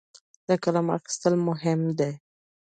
د 0.47 0.49
قلم 0.63 0.87
اخیستل 0.97 1.33
مهم 1.47 1.81
دي. 1.99 2.11